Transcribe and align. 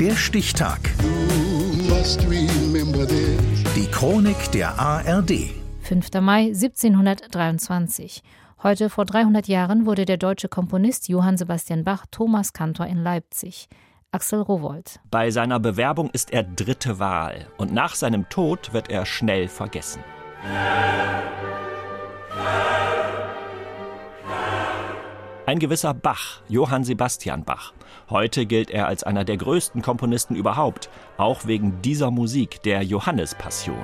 Der 0.00 0.14
Stichtag. 0.14 0.78
Die 3.74 3.86
Chronik 3.90 4.52
der 4.52 4.78
ARD. 4.78 5.50
5. 5.80 6.12
Mai 6.20 6.42
1723. 6.52 8.22
Heute 8.62 8.90
vor 8.90 9.06
300 9.06 9.48
Jahren 9.48 9.86
wurde 9.86 10.04
der 10.04 10.16
deutsche 10.16 10.48
Komponist 10.48 11.08
Johann 11.08 11.36
Sebastian 11.36 11.82
Bach 11.82 12.06
Thomas 12.12 12.52
Kantor 12.52 12.86
in 12.86 13.02
Leipzig. 13.02 13.68
Axel 14.12 14.40
Rowold. 14.40 15.00
Bei 15.10 15.32
seiner 15.32 15.58
Bewerbung 15.58 16.10
ist 16.10 16.32
er 16.32 16.44
dritte 16.44 17.00
Wahl 17.00 17.48
und 17.56 17.72
nach 17.72 17.96
seinem 17.96 18.28
Tod 18.28 18.72
wird 18.72 18.90
er 18.90 19.04
schnell 19.04 19.48
vergessen. 19.48 20.04
Ein 25.48 25.60
gewisser 25.60 25.94
Bach, 25.94 26.42
Johann 26.50 26.84
Sebastian 26.84 27.42
Bach. 27.42 27.72
Heute 28.10 28.44
gilt 28.44 28.70
er 28.70 28.86
als 28.86 29.02
einer 29.02 29.24
der 29.24 29.38
größten 29.38 29.80
Komponisten 29.80 30.36
überhaupt, 30.36 30.90
auch 31.16 31.46
wegen 31.46 31.80
dieser 31.80 32.10
Musik, 32.10 32.62
der 32.64 32.82
Johannespassion. 32.82 33.78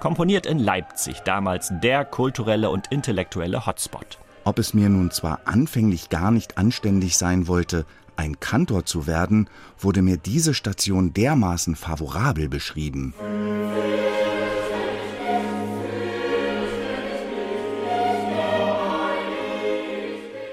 Komponiert 0.00 0.46
in 0.46 0.58
Leipzig, 0.58 1.20
damals 1.20 1.72
der 1.80 2.04
kulturelle 2.04 2.70
und 2.70 2.88
intellektuelle 2.88 3.66
Hotspot. 3.66 4.18
Ob 4.42 4.58
es 4.58 4.74
mir 4.74 4.88
nun 4.88 5.12
zwar 5.12 5.42
anfänglich 5.44 6.08
gar 6.08 6.32
nicht 6.32 6.58
anständig 6.58 7.16
sein 7.16 7.46
wollte, 7.46 7.86
ein 8.22 8.38
Kantor 8.38 8.84
zu 8.84 9.08
werden, 9.08 9.50
wurde 9.80 10.00
mir 10.00 10.16
diese 10.16 10.54
Station 10.54 11.12
dermaßen 11.12 11.74
favorabel 11.74 12.48
beschrieben. 12.48 13.14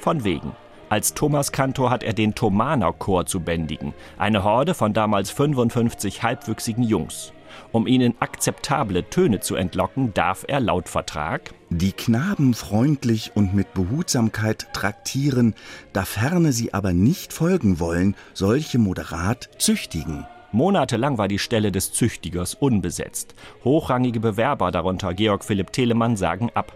Von 0.00 0.22
wegen. 0.22 0.52
Als 0.88 1.14
Thomaskantor 1.14 1.90
hat 1.90 2.04
er 2.04 2.12
den 2.12 2.34
Thomanerchor 2.34 3.26
zu 3.26 3.40
bändigen, 3.40 3.92
eine 4.18 4.44
Horde 4.44 4.74
von 4.74 4.92
damals 4.92 5.30
55 5.30 6.22
halbwüchsigen 6.22 6.84
Jungs. 6.84 7.32
Um 7.72 7.86
ihnen 7.86 8.14
akzeptable 8.20 9.08
Töne 9.08 9.40
zu 9.40 9.56
entlocken, 9.56 10.14
darf 10.14 10.44
er 10.46 10.60
laut 10.60 10.88
Vertrag 10.88 11.52
die 11.70 11.92
Knaben 11.92 12.54
freundlich 12.54 13.32
und 13.34 13.52
mit 13.52 13.74
Behutsamkeit 13.74 14.68
traktieren, 14.72 15.54
da 15.92 16.04
ferne 16.04 16.52
sie 16.52 16.72
aber 16.72 16.92
nicht 16.92 17.32
folgen 17.32 17.80
wollen, 17.80 18.14
solche 18.34 18.78
moderat 18.78 19.50
züchtigen. 19.58 20.24
Monatelang 20.52 21.18
war 21.18 21.26
die 21.26 21.40
Stelle 21.40 21.72
des 21.72 21.92
Züchtigers 21.92 22.54
unbesetzt. 22.54 23.34
Hochrangige 23.64 24.20
Bewerber, 24.20 24.70
darunter 24.70 25.12
Georg 25.12 25.44
Philipp 25.44 25.72
Telemann, 25.72 26.16
sagen 26.16 26.50
ab. 26.54 26.72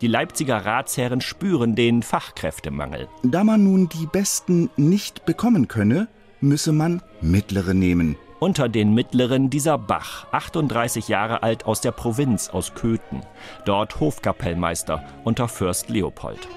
Die 0.00 0.06
Leipziger 0.06 0.64
Ratsherren 0.64 1.20
spüren 1.20 1.74
den 1.74 2.02
Fachkräftemangel. 2.02 3.08
Da 3.22 3.44
man 3.44 3.64
nun 3.64 3.88
die 3.88 4.06
Besten 4.06 4.70
nicht 4.76 5.26
bekommen 5.26 5.68
könne, 5.68 6.08
müsse 6.40 6.72
man 6.72 7.02
mittlere 7.20 7.74
nehmen. 7.74 8.16
Unter 8.38 8.70
den 8.70 8.94
mittleren 8.94 9.50
dieser 9.50 9.76
Bach, 9.76 10.26
38 10.32 11.08
Jahre 11.08 11.42
alt 11.42 11.66
aus 11.66 11.82
der 11.82 11.92
Provinz 11.92 12.48
aus 12.48 12.74
Köthen, 12.74 13.22
dort 13.66 14.00
Hofkapellmeister 14.00 15.04
unter 15.24 15.46
Fürst 15.46 15.90
Leopold. 15.90 16.48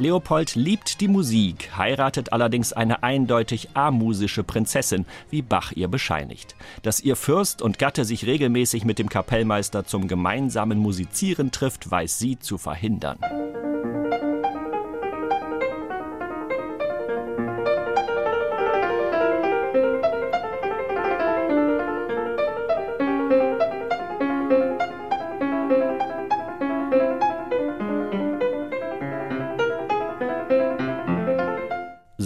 Leopold 0.00 0.54
liebt 0.54 1.02
die 1.02 1.08
Musik, 1.08 1.76
heiratet 1.76 2.32
allerdings 2.32 2.72
eine 2.72 3.02
eindeutig 3.02 3.68
amusische 3.74 4.42
Prinzessin, 4.42 5.04
wie 5.28 5.42
Bach 5.42 5.72
ihr 5.72 5.88
bescheinigt. 5.88 6.56
Dass 6.82 7.00
ihr 7.00 7.16
Fürst 7.16 7.60
und 7.60 7.78
Gatte 7.78 8.06
sich 8.06 8.24
regelmäßig 8.24 8.86
mit 8.86 8.98
dem 8.98 9.10
Kapellmeister 9.10 9.84
zum 9.84 10.08
gemeinsamen 10.08 10.78
Musizieren 10.78 11.50
trifft, 11.50 11.90
weiß 11.90 12.18
sie 12.18 12.38
zu 12.38 12.56
verhindern. 12.56 13.18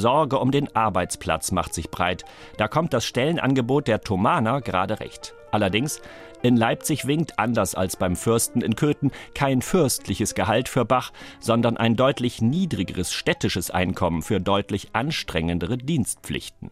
Sorge 0.04 0.38
um 0.38 0.50
den 0.50 0.68
Arbeitsplatz 0.76 1.50
macht 1.50 1.72
sich 1.72 1.90
breit. 1.90 2.26
Da 2.58 2.68
kommt 2.68 2.92
das 2.92 3.06
Stellenangebot 3.06 3.88
der 3.88 4.02
Thomaner 4.02 4.60
gerade 4.60 5.00
recht. 5.00 5.32
Allerdings, 5.50 6.02
in 6.42 6.58
Leipzig 6.58 7.06
winkt 7.06 7.38
anders 7.38 7.74
als 7.74 7.96
beim 7.96 8.14
Fürsten 8.14 8.60
in 8.60 8.76
Köthen 8.76 9.12
kein 9.34 9.62
fürstliches 9.62 10.34
Gehalt 10.34 10.68
für 10.68 10.84
Bach, 10.84 11.10
sondern 11.40 11.78
ein 11.78 11.96
deutlich 11.96 12.42
niedrigeres 12.42 13.14
städtisches 13.14 13.70
Einkommen 13.70 14.20
für 14.20 14.40
deutlich 14.40 14.90
anstrengendere 14.92 15.78
Dienstpflichten. 15.78 16.70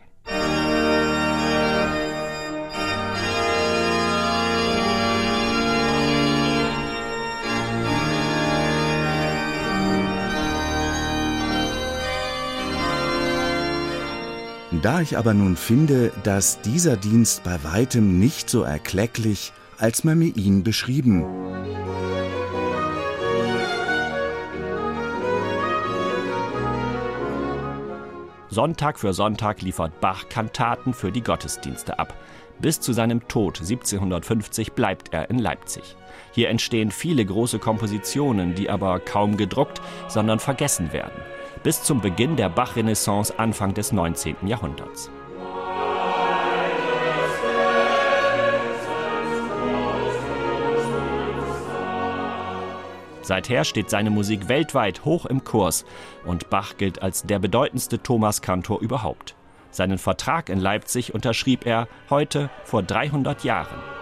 Da 14.80 15.02
ich 15.02 15.18
aber 15.18 15.34
nun 15.34 15.56
finde, 15.56 16.12
dass 16.22 16.62
dieser 16.62 16.96
Dienst 16.96 17.44
bei 17.44 17.62
weitem 17.62 18.18
nicht 18.18 18.48
so 18.48 18.62
erklecklich, 18.62 19.52
als 19.76 20.02
man 20.02 20.18
mir 20.18 20.34
ihn 20.34 20.62
beschrieben. 20.64 21.26
Sonntag 28.48 28.98
für 28.98 29.12
Sonntag 29.12 29.60
liefert 29.60 30.00
Bach 30.00 30.28
Kantaten 30.30 30.94
für 30.94 31.12
die 31.12 31.22
Gottesdienste 31.22 31.98
ab. 31.98 32.14
Bis 32.58 32.80
zu 32.80 32.94
seinem 32.94 33.28
Tod 33.28 33.60
1750 33.60 34.72
bleibt 34.72 35.12
er 35.12 35.28
in 35.28 35.38
Leipzig. 35.38 35.96
Hier 36.32 36.48
entstehen 36.48 36.90
viele 36.90 37.24
große 37.24 37.58
Kompositionen, 37.58 38.54
die 38.54 38.70
aber 38.70 39.00
kaum 39.00 39.36
gedruckt, 39.36 39.82
sondern 40.08 40.38
vergessen 40.38 40.92
werden 40.92 41.12
bis 41.62 41.82
zum 41.82 42.00
Beginn 42.00 42.36
der 42.36 42.48
Bach-Renaissance 42.48 43.38
Anfang 43.38 43.74
des 43.74 43.92
19. 43.92 44.36
Jahrhunderts. 44.46 45.10
Seither 53.22 53.62
steht 53.64 53.88
seine 53.88 54.10
Musik 54.10 54.48
weltweit 54.48 55.04
hoch 55.04 55.26
im 55.26 55.44
Kurs 55.44 55.84
und 56.24 56.50
Bach 56.50 56.76
gilt 56.76 57.02
als 57.02 57.22
der 57.22 57.38
bedeutendste 57.38 58.02
Thomaskantor 58.02 58.80
überhaupt. 58.80 59.36
Seinen 59.70 59.98
Vertrag 59.98 60.48
in 60.48 60.58
Leipzig 60.58 61.14
unterschrieb 61.14 61.64
er 61.64 61.88
heute 62.10 62.50
vor 62.64 62.82
300 62.82 63.44
Jahren. 63.44 64.01